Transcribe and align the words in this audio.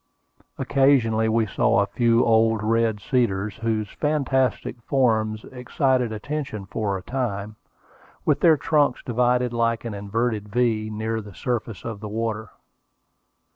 Occasionally 0.57 1.29
we 1.29 1.45
saw 1.45 1.79
a 1.81 1.85
few 1.85 2.25
old 2.25 2.63
red 2.63 2.99
cedars, 2.99 3.57
whose 3.57 3.87
fantastic 3.87 4.81
forms 4.81 5.43
excited 5.51 6.11
attention 6.11 6.65
for 6.65 6.97
a 6.97 7.03
time, 7.03 7.55
with 8.25 8.39
their 8.39 8.57
trunks 8.57 9.03
divided 9.03 9.53
like 9.53 9.85
an 9.85 9.93
inverted 9.93 10.49
V, 10.49 10.89
near 10.91 11.21
the 11.21 11.35
surface 11.35 11.85
of 11.85 11.99
the 11.99 12.09
water. 12.09 12.49